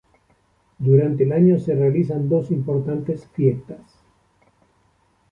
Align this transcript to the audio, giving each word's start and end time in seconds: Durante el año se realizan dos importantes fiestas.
Durante 0.79 1.25
el 1.25 1.31
año 1.31 1.59
se 1.59 1.75
realizan 1.75 2.27
dos 2.27 2.49
importantes 2.49 3.27
fiestas. 3.35 3.85